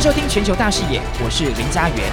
[0.00, 2.10] 收听全球大视野，我是林家元。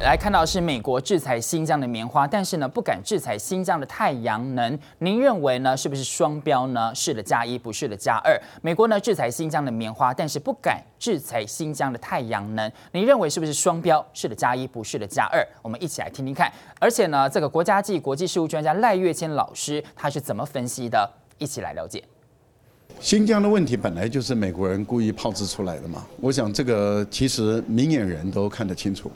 [0.00, 4.76] 来看到是美国制裁新疆的棉花，但是呢不敢制裁新疆的太阳能。
[4.98, 6.92] 您认为呢是不是双标呢？
[6.92, 8.36] 是的加一，不是的加二。
[8.62, 12.68] 美国呢制裁新疆的棉花，但是不敢制裁新疆的太阳能。
[12.90, 14.04] 您认为是不是双标？
[14.12, 15.40] 是的加一，不是的加二。
[15.62, 16.52] 我们一起来听听看。
[16.80, 21.08] 而且呢，这个国家级国际事务专家赖岳谦老师他是怎么分析的？
[21.38, 22.02] 一起来了解。
[23.00, 26.06] 新疆的问题本来就是美国人故意炮制出来的嘛。
[26.20, 29.10] 我想这个其实明眼人都看得清楚。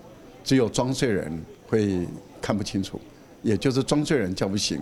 [0.44, 2.06] 只有装睡人会
[2.40, 3.00] 看不清楚，
[3.42, 4.80] 也就是装睡人叫不醒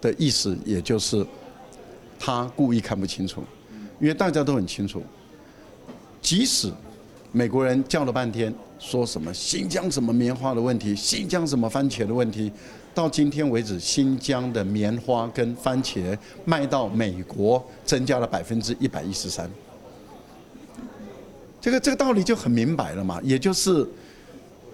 [0.00, 1.24] 的意思，也就是
[2.18, 3.44] 他故意看不清楚，
[4.00, 5.00] 因为大家都很清楚，
[6.20, 6.68] 即使
[7.32, 12.52] 美国人叫了半天，说什么新疆什么棉花的问题，新疆什么番茄的问题，
[12.94, 19.50] 到今天为止，新疆的棉花跟番茄卖到美国增加了百分之一百一十三，
[21.60, 23.86] 这个这个道理就很明白了嘛，也就是。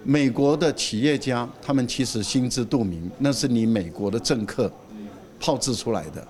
[0.04, 4.70] 美国的企业家，他们其实心知肚明，那是你美国的政客
[5.40, 6.26] 炮制出来的。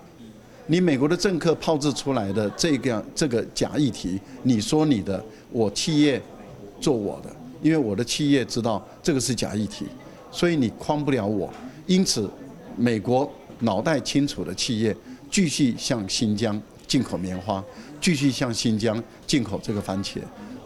[0.71, 6.21] 你美国的政客炮制出来的这个这个假议题，你说你的，我企业
[6.79, 9.87] 做我的，因为我的企业知道这个是假议题，
[10.31, 11.51] 所以你框不了我。
[11.87, 12.29] 因此，
[12.77, 13.27] 美国
[13.61, 14.95] 脑袋清楚的企业
[15.31, 17.63] 继续向新疆进口棉花，
[17.99, 20.19] 继续向新疆进口这个番茄。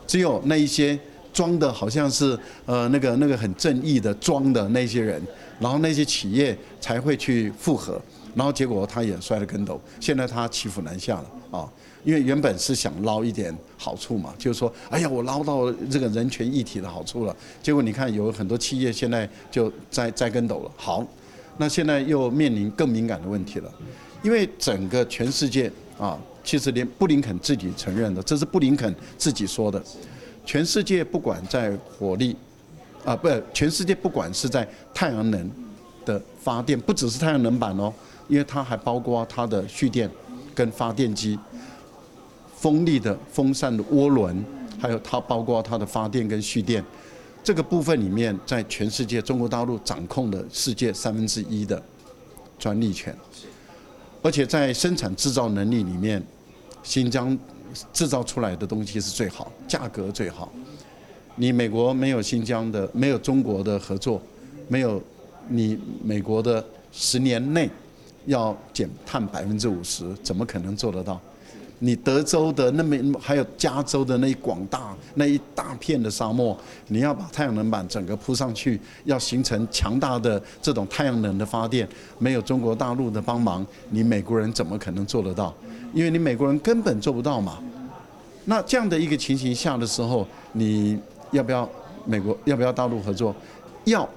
[0.05, 0.99] 只有那一些。
[1.33, 2.37] 装的好像是
[2.67, 5.19] 呃那个那个很正义的装的那些人，
[5.59, 7.99] 然后那些企业才会去附和，
[8.35, 11.69] 然后结果他也摔了跟头，现在他骑虎难下了啊！
[12.03, 20.71] 因为原本是想捞一点好处嘛，就是说，哎呀，我捞到这个人权议题的好处了，结果你看有很多企业现在就栽栽跟斗了。
[20.75, 21.05] 好，
[21.57, 23.71] 那现在又面临更敏感的问题了，
[24.21, 29.81] 因为整个全世界啊，其实连布林肯自己承认的，这是布林肯自己说的。
[30.45, 32.35] 全世界不管在火力，
[33.05, 35.49] 啊，不，全世界不管是在太阳能
[36.43, 37.93] 发电，不只是太阳能板哦，
[38.27, 40.09] 因为它还包括它的蓄电
[40.53, 41.39] 跟发电机，
[42.55, 44.43] 风力的风扇的涡轮，
[44.79, 46.83] 还有它包括它的发电跟蓄电，
[47.43, 51.81] 这个部分里面，在全世界中国大陆掌控的世界三分之一的
[52.59, 53.15] 专利权，
[54.21, 56.21] 而且在生产制造能力里面，
[56.83, 57.37] 新疆。
[57.91, 60.53] 制造出来的东西是最好，价格最好。
[61.35, 64.21] 你美国没有新疆的，没有中国的合作，
[64.67, 65.01] 没有
[65.47, 67.69] 你美国的十年内
[68.25, 71.19] 要减碳百分之五十，怎么可能做得到？
[71.79, 81.85] 你德州的那么还有加州的那一广大那一大片的沙漠，你要把太阳能板整个铺上去，要形成强大的这种太阳能的发电，
[82.19, 85.53] 没有中国大陆的帮忙，你美国人怎么可能做得到？
[85.93, 87.57] 因为你美国人根本做不到嘛。
[88.45, 90.97] 那这样的一个情形下的时候，你
[91.31, 91.69] 要不要
[92.05, 93.35] 美国要不要大陆合作？
[93.83, 94.07] 要。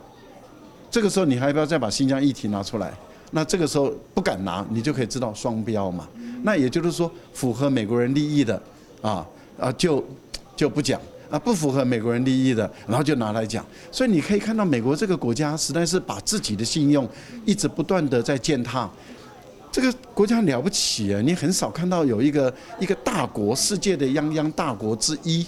[0.90, 2.92] 这个时候你还要不要再把新疆议题拿出来？
[3.32, 6.08] 那这个时候不敢拿，你就可以知道双标嘛。
[6.42, 8.60] 那也就是说，符合美国人利益的，
[9.02, 9.26] 啊
[9.58, 10.02] 啊就
[10.54, 13.66] 就不讲啊；不符合美国人利益的，然后就拿来讲。
[13.90, 17.06] 所以你可以看到，美国这个国家实在是把自己的信用
[17.44, 18.88] 一直不断的在践踏。
[19.72, 21.20] 这个国家了不起啊！
[21.20, 25.44] 你很少看到有一个一个大国，世界的泱泱大国之一，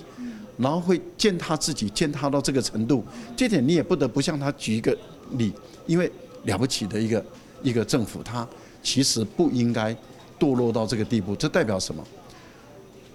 [0.58, 3.02] 然后会践踏自己，践踏到这个程度。
[3.34, 4.94] 这点你也不得不向他举一个
[5.32, 5.52] 例，
[5.86, 6.12] 因为
[6.44, 7.24] 了不起的一个。
[7.60, 8.46] 一个政府，他
[8.84, 9.92] 其实不应该
[10.38, 11.34] 堕落到这个地步。
[11.34, 12.00] 这代表什么？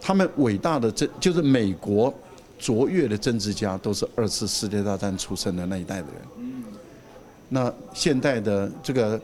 [0.02, 2.14] 他们伟大的政，就是美国
[2.60, 6.54] 卓越的政治家，都是二次世界大战出生的那一代的人。
[7.48, 9.18] 那现代的这个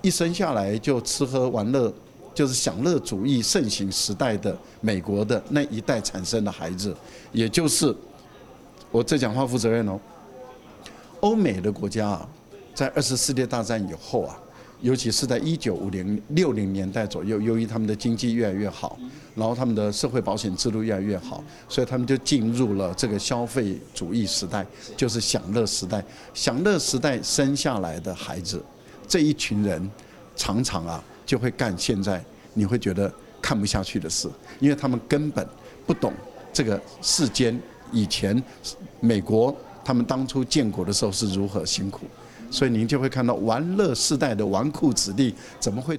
[0.00, 1.92] 一生下来就吃喝玩乐，
[2.34, 6.96] 就是享乐主义盛行时代的美国的那一代产生的孩子，
[7.32, 7.94] 也就是
[8.90, 9.98] 我这讲话负责任哦。
[11.20, 12.28] 欧美的国家啊，
[12.74, 14.38] 在二次世界大战以后啊。
[14.80, 18.98] 尤其是在一九五零六零年代左右，由于他们的经济越来越好，
[19.36, 26.04] 然后他们的社会保险制度越来越好，所以他们就进入了这个消费主义时代，就是享乐时代。
[26.34, 28.60] 享乐时代生下来的孩子，
[29.06, 29.88] 这一群人
[30.34, 34.28] 常常啊就会干现在你会觉得看不下去的事，
[34.60, 35.48] 因为他们根本
[35.86, 36.12] 不懂
[36.52, 37.58] 这个世间
[37.90, 38.42] 以前
[39.00, 42.00] 美国他们当初建国的时候是如何辛苦。
[42.50, 45.98] 所以您就会看到玩乐世代的纨绔子弟怎么会？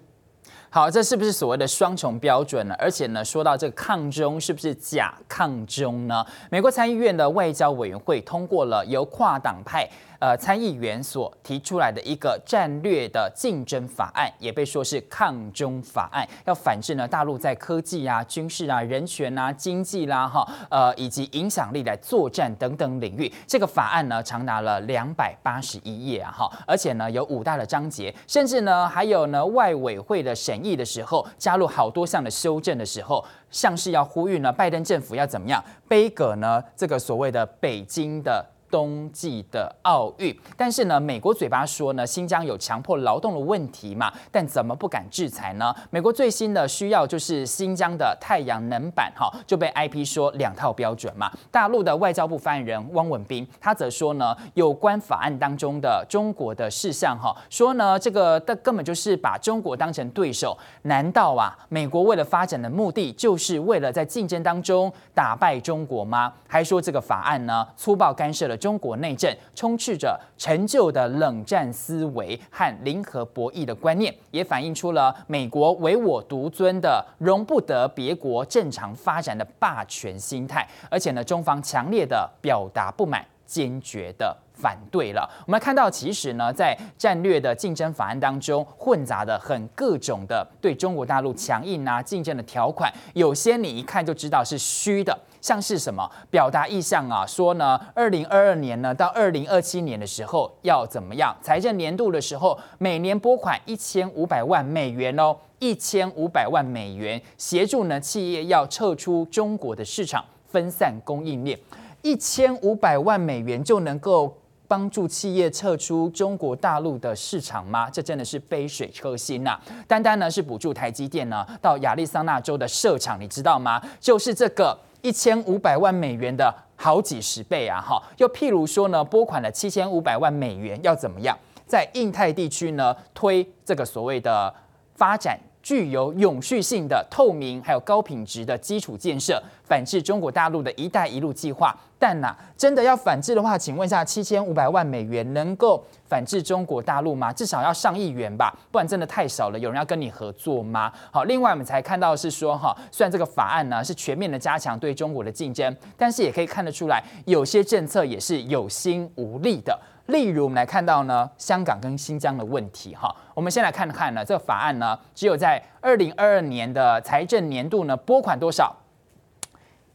[0.70, 2.76] 好，这是不是所谓的双重标准呢？
[2.78, 6.24] 而且呢，说到这个抗中，是不是假抗中呢？
[6.52, 9.90] 美国参议院的外交委员会通过了由跨党派
[10.24, 23.30] 呃参议员所提出来的一个战略的竞争法案，也被说是抗中法案，要反制呢大陆在科技啊、军事啊、人权啊、经济啦哈呃以及影响力来作战等等领域。
[23.46, 33.26] 这个法案呢长达了两百八十一页啊哈，而且呢有五大的章节，甚至呢还有呢外委会的审议的时候加入好多项的修正的时候。
[33.52, 36.64] 像是要呼吁呢，拜登政府要怎么样杯葛呢？
[36.76, 38.53] 这个所谓的北京的。
[38.74, 45.72] 冬季的奥运，但是呢，美国嘴巴说呢，新疆有强迫劳动的问题嘛，但怎么不敢制裁呢？
[45.92, 51.32] 美国最新的需要就是新疆的太阳能板，哈，就被 IP 说两套标准嘛。
[51.52, 60.58] 大陆的外交部发言人汪文斌他则说呢，有关法案当中的中国的事项，哈，说呢，这个的根本就是把中国当成对手。
[60.82, 66.34] 难道啊，美国为了发展的目的就是为了在竞争当中打败中国吗？
[66.48, 68.58] 还说这个法案呢，粗暴干涉了。
[68.64, 80.66] 中国内政充斥着陈旧的冷战思维和零和博弈的观念，也反映出了美国唯我独尊的、容不得别国正常发展的霸权心态。
[80.90, 85.30] 而且呢，中方强烈的表达不满，坚决的反对了。
[85.46, 95.20] 我们看到，其实呢，在战略的竞争法案当中，混杂的很各种的对中国大陆强硬啊竞争的条款，有些你一看就知道是虚的。
[95.44, 97.26] 像是什么表达意向啊？
[97.28, 101.36] 说呢，二零二二年呢到二零二七年的时候要怎么样？
[101.42, 111.60] 财政年度的时候，每年拨款一千五百万美元哦，一千五百万美元协助呢企业要撤出中国的市场，分散供应链。
[112.04, 114.34] 一千五百万美元就能够
[114.66, 117.90] 帮助企业撤出中国大陆的市场吗？
[117.90, 119.60] 这真的是杯水车薪呐！
[119.90, 123.82] 单单呢是补助台积电呢到亚利桑那州的设厂，你知道吗？
[124.00, 124.80] 就是这个。
[125.04, 127.80] 一千五百万美元的好几十倍啊！
[127.80, 134.54] 哈，又譬如说呢，拨款了七千五百万美元，要怎么样在印太地区呢推这个所谓的
[134.96, 135.38] 发展？
[135.64, 141.76] 具有永续性的、透明还有高品质的基础建设，反制中国大陆的一带一路计划。
[141.98, 147.32] 但呐、真的要反制的话，请问一下，七千五百万美元能够反制中国大陆吗？
[147.32, 149.58] 至少要上亿元吧，不然真的太少了。
[149.58, 150.92] 有人要跟你合作吗？
[151.10, 159.80] 好，另外我们才看到是说，哈，虽然这个法案呢是全面的加强对中国的竞争，但是也可以看得出来，有些政策也是有心无力的。
[160.08, 163.16] 例如，我们来看到呢，香港跟新疆的问题哈。
[163.34, 168.76] 我们先来看看呢，这个法案呢，只有在二零二二年的财政年度呢，拨款多少？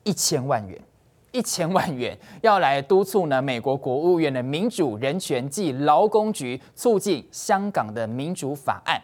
[0.02, 0.80] 一千万元，
[1.32, 9.00] 一千万元要来督促呢，美国国务院的民主人权暨劳工局促进香港的民主法案。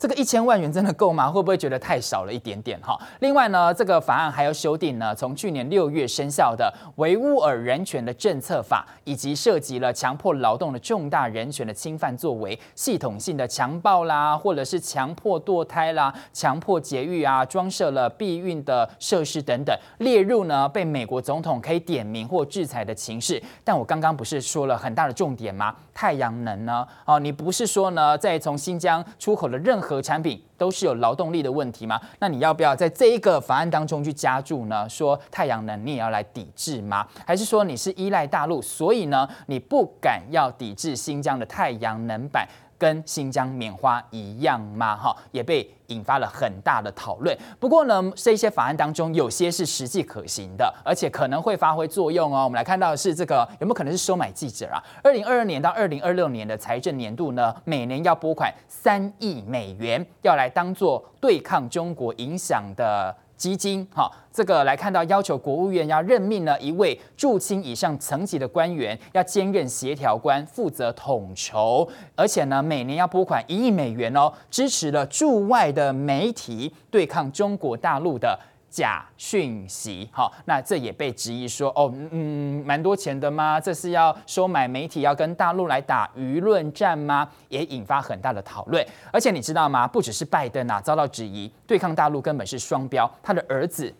[0.00, 1.30] 这个一千万元真的够吗？
[1.30, 2.98] 会不会觉得太少了一点点哈？
[3.18, 23.38] 另外呢，这个法案还要修订呢，从去年六月生效的维吾尔人权的政策法，以及涉及了强迫劳动的重大人权的侵犯作为，系统性的强暴啦，或者是强迫堕胎啦、强迫节育啊、装设了避孕的设施等等，列入呢被美国总统可以点名或制裁的情势。
[23.62, 25.76] 但我刚刚不是说了很大的重点吗？
[25.92, 26.86] 太阳能呢？
[27.04, 32.00] 哦，你不是说呢，在从新疆出口的任何和产品都是有劳动力的问题吗？
[32.18, 34.88] 那你要不要在这一个法案当中去加注呢？
[34.88, 37.06] 说太阳能你也要来抵制吗？
[37.26, 42.46] 还是说你是依赖大陆，所以呢你不敢要抵制新疆的太阳能板？
[42.80, 44.96] 跟新疆棉花一样吗？
[44.96, 47.36] 哈，也被引发了很大的讨论。
[47.58, 52.44] 不过呢，这些法案当中有些是实际可行的，而且可能会发挥作用哦。
[52.44, 54.82] 我们来看到的是这个有没有可能是收买记者啊？
[55.04, 63.14] 二零二二年到二零二六年的财政年度呢，每年要拨款三亿美元，要来当做对抗中国影响的。
[63.40, 78.38] 基金，哈，这个来看到要求国务院要任命呢一位驻青以上层级的官员，要兼任协调官，负责统筹，而且呢，每年要拨款一亿美元哦，支持了驻外的媒体对抗中国大陆的。
[78.70, 83.60] 假讯息，好，那这也被质疑说，哦，嗯，蛮多钱的吗？
[83.60, 87.28] 这是要收买媒体，要跟大陆来打舆论战吗？
[87.48, 88.86] 也引发很大的讨论。
[89.12, 89.88] 而且你知道吗？
[89.88, 93.92] 不只是拜登啊，遭到质疑，对抗大陆根本是双标，他的儿子。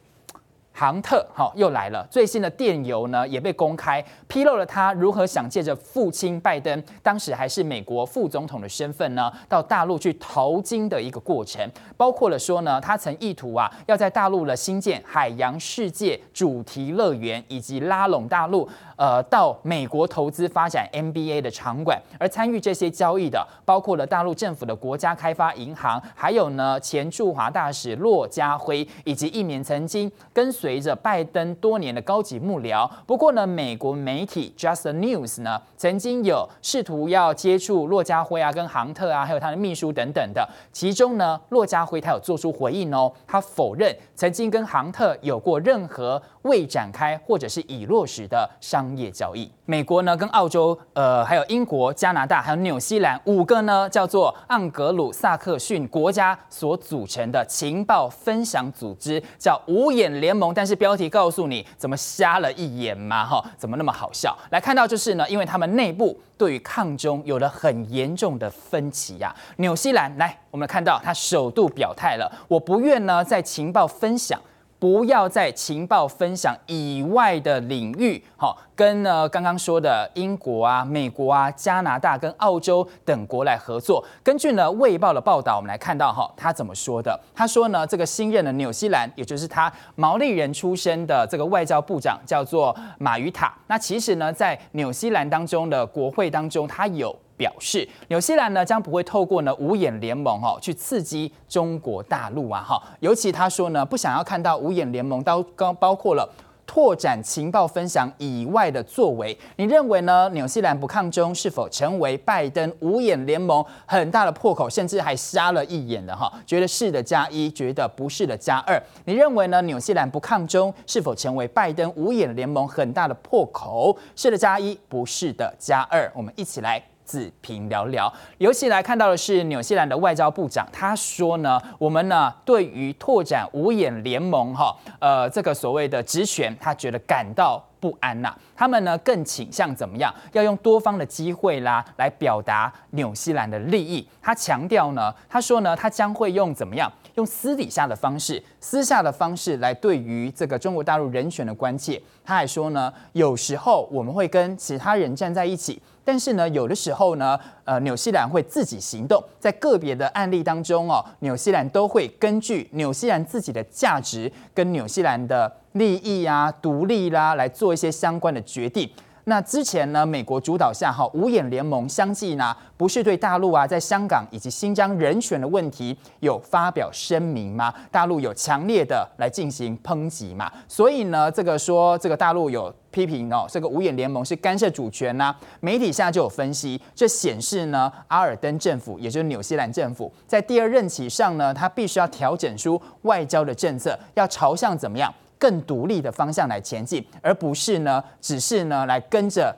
[0.72, 2.06] 杭特，好，又来了。
[2.10, 11.60] 最新的电邮呢，也被公开披露了他如何想借着父亲拜登当时还是美国副总统的身份呢，到大陆去淘金的一个过程，
[11.96, 18.68] 包括了说呢，他曾意图啊，要在大陆了新建海洋世界主题乐园，以及拉拢大陆。
[19.00, 32.86] 呃，到美国投资发展 NBA 的场馆，而参与这些交易的，包括了大陆政府的国家开发银行，还有呢前驻华大使骆家辉，以及一名曾经跟随着拜登多年的高级幕僚。
[33.06, 40.46] 不过呢，美国媒体 Just News 呢，曾经有试图要接触骆家辉啊、跟杭特啊，还有他的秘书等等的。
[40.74, 49.50] 其中呢，骆家辉他有做出回应哦，他否认曾经跟杭特有过任何未展开或者是已落实的商业交易。
[49.66, 60.52] 美国呢，跟澳洲、呃，还有英国、加拿大，还有纽西兰五个呢，叫做盎格鲁撒克逊国家所组成的情报分享组织，叫五眼联盟。
[60.52, 63.24] 但是标题告诉你，怎么瞎了一眼嘛？
[63.24, 64.36] 哈，怎么那么好笑？
[64.50, 69.36] 来看到就是呢，因为他们内部对于抗中有了很严重的分歧呀、啊。
[69.58, 74.40] 纽西兰，来，我们看到他首度表态了，我不愿呢在情报分享。
[74.80, 84.02] 不要在情报分享以外的领域，好，跟呢刚刚说的英国啊、美国啊、加拿大跟澳洲等国来合作。
[84.24, 87.20] 根据呢《卫报》的报道，我们来看到哈，他怎么说的？
[87.34, 93.52] 他说呢，这个新任的纽西兰，也就是他毛利人出身的这个外交部长叫做马语塔。
[93.66, 97.14] 那其实呢，在纽西兰当中的国会当中，他有。
[97.40, 106.28] 表示，纽西兰呢将不会透过呢五眼联盟哦去刺激中国大陆啊哈，尤其他说呢不想要看到五眼联盟都刚包括了
[106.66, 109.36] 拓展情报分享以外的作为。
[109.56, 110.28] 你认为呢？
[110.32, 114.70] 纽西兰不抗中是否成为拜登五眼联盟很大的破口？
[114.70, 116.32] 甚至还瞎了一眼的哈？
[116.46, 118.80] 觉得是的加一，觉得不是的加二。
[119.04, 119.60] 你认为呢？
[119.62, 123.96] 纽西兰不抗中是否成为拜登五眼联盟很大的破口？
[124.14, 126.08] 是的加一，不是的加二。
[126.14, 126.80] 我们一起来。
[127.10, 138.32] 自评聊聊，尤其来看到的是纽西兰的外交部长，他说呢，我们呢对于拓展五眼联盟哈，呃，这个所谓的职权，他觉得感到不安呐。
[138.54, 140.14] 他们呢更倾向怎么样？
[140.30, 144.06] 要用多方的机会啦，来表达纽西兰的利益。
[144.22, 146.88] 他强调呢，他说呢，他将会用怎么样？
[147.14, 152.00] 用私底下的方式，私下的方式来对于这个中国大陆人权的关切。
[152.24, 155.80] 他还说呢，有时候我们会跟其他人站在一起。
[156.02, 168.90] 但是呢，有的时候呢，呃，纽西兰会自己行动，在个别的案例当中哦，纽西兰都会根据纽西兰自己的价值跟纽西兰的利益啊、独立啦，来做一些相关的决定。
[169.30, 177.72] 那之前呢，美国主导下哈五眼联盟相继呢，不是对大陆啊在香港以及新疆人权的问题有发表声明吗？
[177.92, 180.50] 大陆有强烈的来进行抨击嘛？
[180.66, 195.14] 所以呢，这个说这个大陆有批评哦，这个五眼联盟是干涉主权呐、媒体现在就有分析，这显示呢，阿尔登政府也就是纽西兰政府在第二任期上呢，他必须要调整出外交的政策，要朝向怎么样？
[195.40, 199.56] 更独立的方向来前进，而不是呢，只是呢来跟着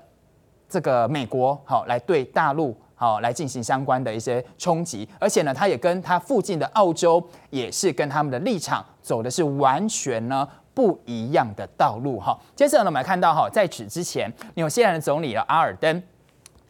[0.68, 12.38] 这个美国好来对大陆好来进行相关的一些冲击，而且呢，他也跟他附近的澳洲也是跟他们的立场走的是完全呢不一样的道路哈。
[12.54, 16.02] 接着呢，我们来看到哈，在此之前，纽西兰的总理阿尔登。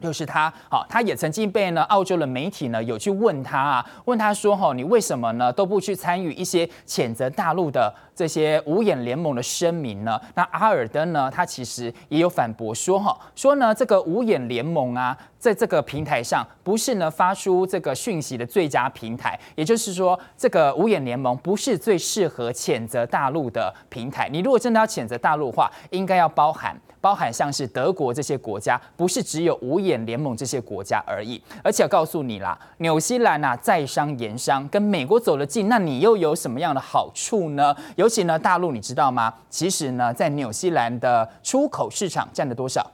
[0.02, 10.20] 就是他，好，他也曾经被呢澳洲的媒体呢有去问他啊，问他说，哈，你为什么呢都不去参与一些谴责大陆的这些五眼联盟的声明呢？
[10.34, 24.28] 那阿尔登呢，他其实也有反驳说，哈，说呢这个五眼联盟啊，在这个平台上不是呢发出这个讯息的最佳平台，也就是说，这个五眼联盟不是最适合谴责大陆的平台。
[24.30, 26.76] 你如果真的要谴责大陆的话，应该要包含。
[27.02, 31.42] 包含像是德国这些国家，不是只有五眼联盟这些国家而已。
[31.62, 37.76] 而且要告诉你啦，纽西兰呐，在商言商，跟美国走得近，那你又有什么样的好处呢？
[37.96, 39.34] 尤其呢，大陆你知道吗？
[39.50, 42.88] 其实呢，在纽西兰的出口市场占了多少？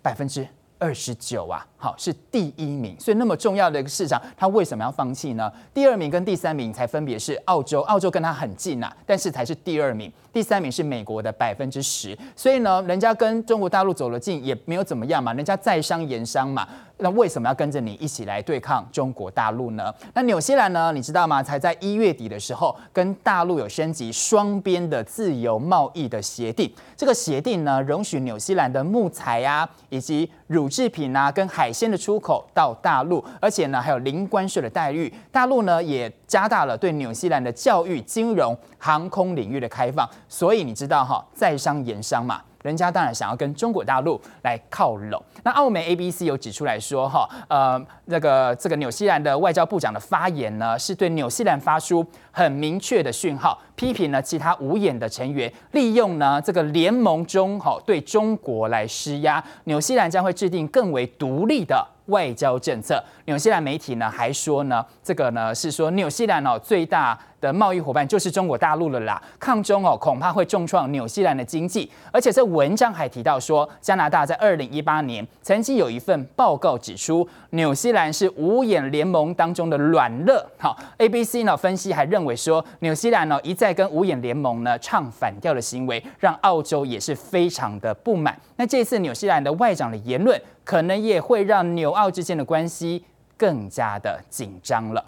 [0.00, 0.46] 百分之
[0.78, 1.66] 二十九啊。
[1.82, 5.50] 好，是第一名，所以那么重要的一个市场，他为什么要放弃呢？
[5.72, 16.68] 第二名跟第三名才分别是澳洲，澳洲跟他很近呐、啊，但是才是第二名，第三名是美国的百分之十，所以呢，人家跟中国大陆走了近也没有怎么样嘛，人家在商言商嘛，
[16.98, 19.90] 那为什么要跟着你一起来对抗中国大陆呢？
[20.12, 21.42] 那纽西兰呢，你知道吗？
[21.42, 35.12] 才在一月底的时候跟大陆有升级双边的自由贸易的协定，这个协定呢，容许纽西兰的木材啊，以及乳制品啊，跟海海鲜的出口到大陆，而且呢还有零关税的待遇。
[35.30, 40.04] 大陆呢也加大了对纽西兰的教育、金融、航空领域的开放。
[40.28, 42.42] 所以你知道哈，在商言商嘛。
[42.62, 45.22] 人家当然想要跟中国大陆来靠拢。
[45.42, 59.42] 那澳媒 ABC 有指出来说，哈，呃，那个这个纽西兰的外交部长的发言呢，是对纽西兰发出很明确的讯号，批评了其他五眼的成员利用呢这个联盟中哈对中国来施压。
[59.64, 63.02] 纽西兰将会制定更为独立的外交政策。
[63.26, 69.20] 纽西兰媒体呢还说呢，这个呢是说纽西兰哦最大的贸易伙伴就是中国大陆了啦。
[69.38, 71.90] 抗中哦，恐怕会重创纽西兰的经济。
[72.12, 80.34] 而且这文章还提到说，加拿大在二零一八年曾经有一份报告指出，纽西兰是五眼联盟当中的软肋。
[80.58, 88.38] 好，ABC 呢分析还认为说，纽西兰呢一再跟五眼联盟呢唱反调的行为，让澳洲也是非常的不满。
[88.56, 93.04] 那这次纽西兰的外长的言论，可能也会让纽澳之间的关系
[93.36, 95.04] 更加的紧张了。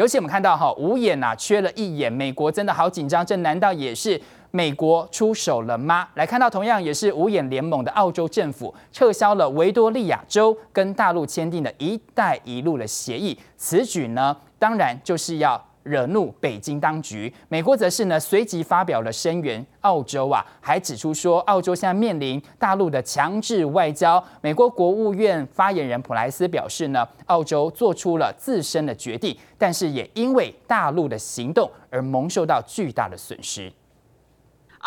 [0.00, 3.24] 尤其我们看到哈，五眼呐缺了一眼，美国真的好紧张。
[3.24, 4.18] 这难道也是
[4.50, 6.08] 美国出手了吗？
[6.14, 15.62] 来看到同样也是五眼联盟的澳洲政府撤销了维多利亚州跟大陆签订的一带一路的协议，此举呢，当然就是要。
[15.82, 24.22] 惹怒北京当局，美国则是呢随即发表了声援澳洲啊，还指出说澳洲现在面临大陆的强制外交。
[24.40, 33.72] 美国国务院发言人普莱斯表示呢，澳洲做出了自身的决定，但是也因为大陆的行动而蒙受到巨大的损失。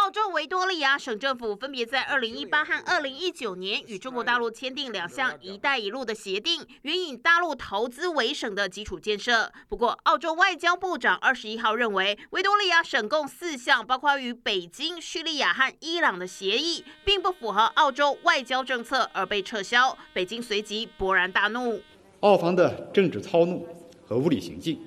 [0.03, 9.49] 澳洲维多利亚省政府分别在二零一八和二零一九年与中国大陆签订两项“一带一路”的协定，援引大陆投资为省的基础建设。
[9.69, 19.97] 不过，澳洲外交部长二十一号认为，维多利亚省共四项包括与北京、叙利亚和伊朗的协议，并不符合澳洲外交政策而被撤销。
[20.11, 21.79] 北京随即勃然大怒，
[22.19, 23.65] 澳方的政治操弄
[24.05, 24.77] 和无理行径，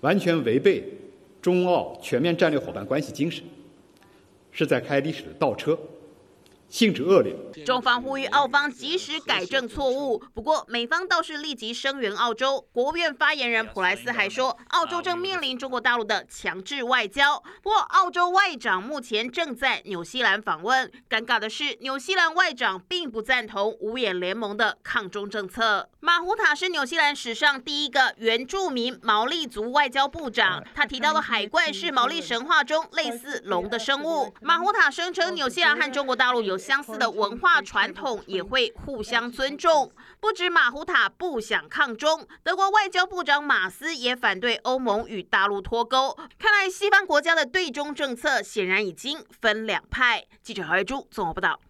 [0.00, 0.82] 完全违背
[1.42, 3.44] 中澳全面战略伙伴关系精神。
[4.54, 5.78] 是在开历史的倒车。
[6.68, 7.32] 性质恶劣，
[7.64, 10.20] 中方呼吁澳方及时改正错误。
[10.34, 12.66] 不过，美方倒是立即声援澳洲。
[12.72, 17.40] 国务院发言人普莱斯还说，澳洲正面临中国大陆的强制外交。
[17.62, 20.90] 不过，澳洲外长目前正在纽西兰访问。
[21.08, 25.88] 尴尬的是，纽西兰外长并不赞同五眼联盟的抗中政策。
[26.00, 30.64] 马胡塔是纽西兰史上第一个原住民毛利族外交部长。
[30.74, 34.34] 他提到的海怪是毛利神话中类似龙的生物。
[34.40, 36.53] 马胡塔声称，纽西兰和中国大陆有。
[36.56, 39.90] 相似的文化传统也会互相尊重。
[40.20, 46.16] 不止马胡塔不想抗中，德国外交部长马斯也反对欧盟与大陆脱钩。
[46.38, 50.24] 看来西方国家的对中政策显然已经分两派。
[50.42, 51.60] 记者何瑞珠综合报道。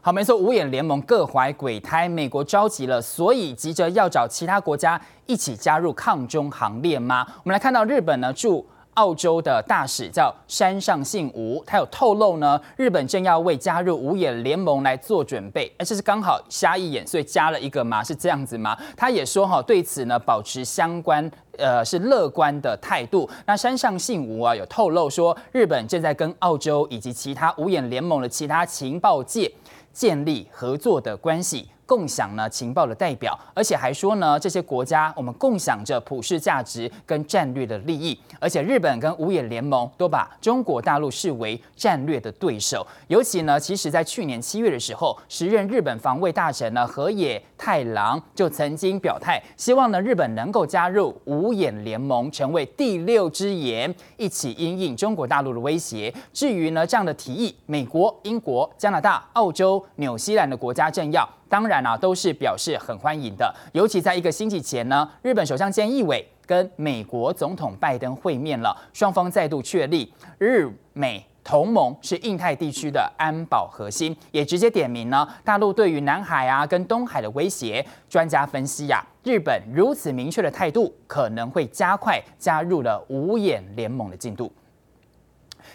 [0.00, 7.26] 好，没错，五眼联盟各怀鬼胎，美国着急了，所以急着要找其他国家一起加入抗中行列吗？
[7.26, 8.68] 我们来看到日本呢驻。
[8.94, 18.02] 澳洲的大使叫山上信吾，他有透露呢，日本正要为加入五眼联盟来做准备，而这是刚好瞎一眼，所以加了一个吗？
[18.02, 18.76] 是这样子吗？
[18.96, 23.28] 他也说哈，对此呢保持相关呃是乐观的态度。
[23.46, 29.50] 那山上信吾啊有透露说，日本正在跟澳洲以及其他五眼联盟的其他情报界
[29.92, 31.68] 建立合作的关系。
[31.86, 42.86] 共享呢情报的代表，而且还说呢，这些国家我们共享着普世价值跟战略的利益，而且日本跟五眼联盟都把中国大陆视为战略的对手。
[43.08, 56.12] 尤其呢，其实在去年七月的时候，时任日本防卫大臣呢河野太郎就曾经表态，希望呢日本能够加入五眼联盟，成为第六只眼，一起因应中国大陆的威胁。
[56.32, 61.28] 至于呢这样的提议，美国、英国、加拿大、澳洲、纽西兰的国家政要。
[61.54, 63.54] 当然啊，都是表示很欢迎的。
[63.70, 77.86] 尤其在一个星期前呢，日本首相菅义伟跟美国总统拜登会面了，双方再度确立日美同盟是印太地区的安保核心，也直接点名呢大陆对于南海啊跟东海的威胁。
[78.08, 84.52] 专家分析呀、日本如此明确的态度，可能会加快加入了五眼联盟的进度。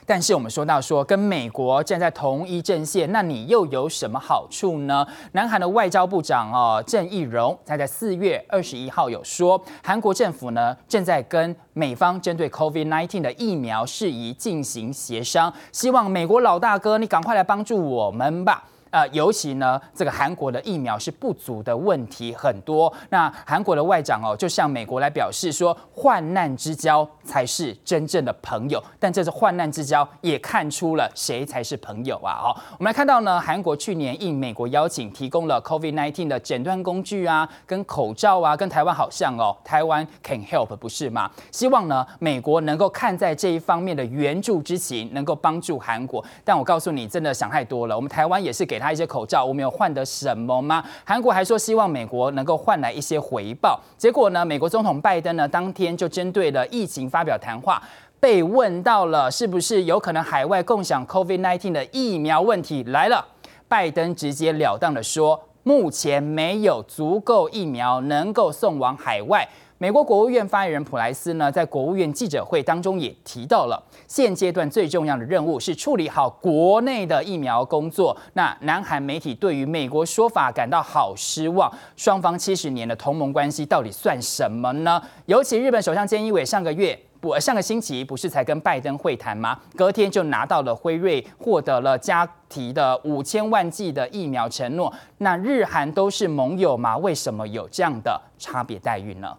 [0.09, 5.05] 但是我们说到说跟美国站在同一阵线，那你又有什么好处呢？
[5.33, 18.63] 南韩的外交部长哦郑义溶他在四月二十一号有说，韩国政府呢正在跟美方针对 COVID-19 的疫苗事宜进行协商，希望美国老大哥你赶快来帮助我们吧。
[18.91, 22.91] 呃，尤其呢，这个韩国的疫苗是不足的问题很多。
[23.09, 28.83] 那韩国的外长哦，就向美国来表示说，患难之交才是真正的朋友。
[28.97, 32.41] 但这是患难之交，也看出了谁才是朋友啊！
[32.43, 32.49] 哦，
[32.79, 41.29] 我们来看到呢，韩国去年应美国邀请，提供了 COVID-19 的诊断工具啊，跟口罩啊，跟台湾好像哦，台湾 can help 不是吗？
[41.51, 46.25] 希望呢，美国能够看在这一方面的援助之情，能够帮助韩国。
[46.43, 47.95] 但我告诉你，真的想太多了。
[47.95, 48.78] 我们台湾也是给。
[48.79, 50.83] 他一些口罩，我们有换得什么吗？
[51.03, 53.79] 韩国还说希望美国能够换来一些回报。
[53.97, 57.81] 结果呢，美国总统拜登呢，当天就针对了疫情发表谈话，
[58.19, 63.23] 被问到了是不是有可能海外共享 COVID-19 的疫苗问题来了，
[63.67, 69.47] 拜登直截了当的说，目前没有足够疫苗能够送往海外。
[69.81, 78.15] 美国国务院发言人普莱斯呢，在国务院记者会当中也提到了，现阶段最重要的任务是处理好国内的疫苗工作。
[78.33, 85.01] 那南韩媒体对于美国说法感到好失望，双方七十年的同盟关系到底算什么呢？
[85.27, 89.57] 尤其日本首相菅义伟上个月不，上个星期不是才跟拜登会谈吗？
[89.77, 94.93] 隔天就拿到了辉瑞获得了加提的五千万剂的疫苗承诺。
[95.19, 96.97] 那日韩都是盟友吗？
[96.97, 99.33] 为什么有这样的差别待遇呢？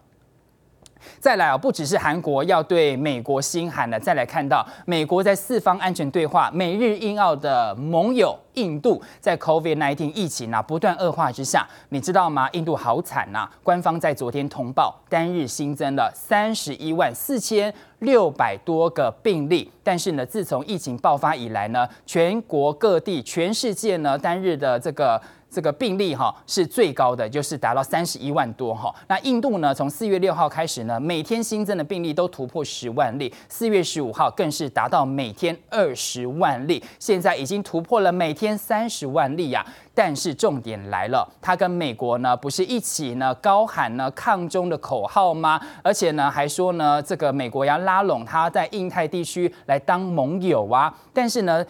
[1.19, 12.49] 再来啊，不只是韩国要对美国心寒了，再来看到美国在四方安全对话、美日印澳的盟友印度，在 COVID-19 疫情啊不断恶化之下，你知道吗？
[12.51, 13.49] 印度好惨呐！
[13.63, 25.21] 官方在昨天通报，单日新增了三十一万四千六百多个病例，但是呢，自从疫情爆发以来呢，全国各地、全世界呢，单日的这个。
[25.51, 28.93] 这个病例哈是最高的，就是达到三十一万多哈。
[29.09, 39.65] 那印度呢，从四月六号开始呢，每天新增的病例都突破十万例，四月十五号更是达到每天二十万例，现在已经突破了每天三十万例呀。
[39.93, 45.59] 但是重点来了，他跟美国呢不是一起呢高喊呢抗中的口号吗？
[45.83, 50.93] 而且呢还说呢这个美国要拉拢他在印太地区来当盟友啊。
[51.13, 51.65] 但是呢。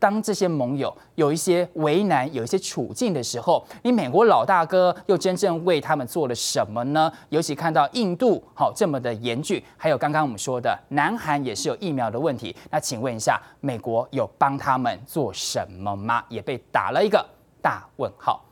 [0.00, 7.12] 当这些盟友有一些为难、有一些处境的时候，你美国老大哥又真正为他们做了什么呢？
[7.28, 16.24] 尤其看到印度好这么的严峻，还有刚刚我们说的南韩也是有疫苗的问题，那请问一下，美国有帮他们做什么吗？
[16.30, 17.24] 也被打了一个
[17.60, 18.42] 大问号。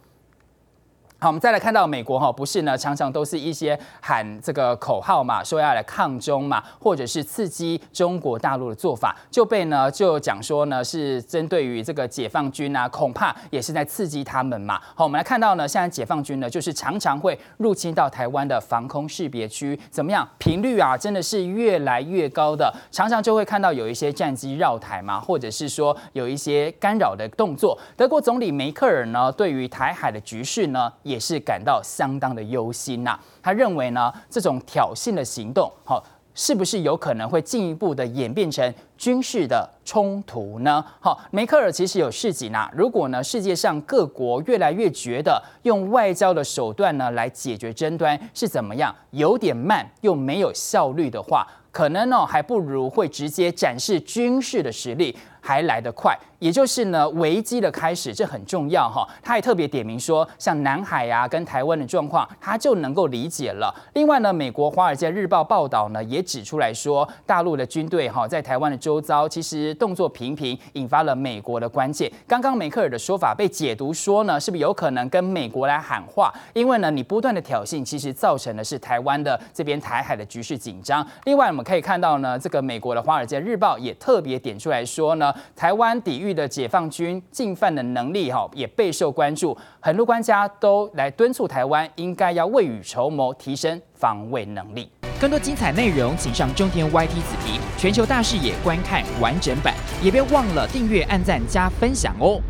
[1.20, 14.80] 好，我们再来看到美国哈，不是呢，常常都是一些喊这个口号嘛，说要来抗中嘛，或者是刺激中国大陆的做法，就被呢就讲说呢是针对于这个解放军啊，恐怕也是在刺激他们嘛。
[14.94, 20.24] 好，我们来看到呢，现在解放军呢就是常常会入侵到台湾的防空识别区，怎么样？
[20.38, 27.76] 频率啊真的是越来越高的，常常就会看到有一些战机绕台嘛，或者是说有一些干扰的动作。
[27.96, 33.18] 德国总理梅克尔呢，对于台海的局势呢，也是感到相当的忧心呐。
[33.42, 40.84] 他认为呢，这种挑衅的行动，好，是不是有可能会进一步的演变成军事的冲突呢？
[41.00, 55.16] 好，梅克尔其实有示警呐，如果呢世界上各国越来越觉得用外交的手段呢来解决争端是怎么样，有点慢又没有效率的话，可能呢还不如会直接展示军事的实力。
[55.48, 59.08] 还来得快，也就是呢危机的开始，这很重要哈。
[59.22, 63.74] 他还特别点名说，像南海啊跟台湾的状况，他就能够理解了。
[63.94, 72.12] 另外呢，美国《华尔街日报》报道呢也指出来说，大陆的军队哈在台湾的周遭其实动作频频，引发了美国的关切。
[72.26, 76.30] 刚刚梅克尔的说法被解读说呢，是不是有可能跟美国来喊话？
[76.52, 81.06] 因为呢你不断的挑衅，其实造成的是台湾的这边台海的局势紧张。
[81.24, 85.32] 另外我们可以看到呢，这个美国的《华尔街日报》也特别点出来说呢。
[85.54, 94.90] 台湾抵御的解放军进犯的能力哈也备受关注，很多官家都来敦促台湾应该要未雨绸缪，提升防卫能力。
[95.20, 102.40] 更多精彩内容，请上中天 YT 子皮全球大视野观看完整版，也别忘了订阅、按赞、加分享哦。